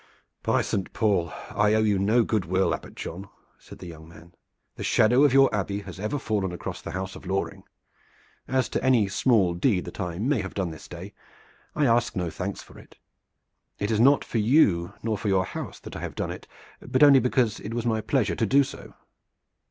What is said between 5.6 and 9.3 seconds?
has ever fallen across the house of Loring. As to any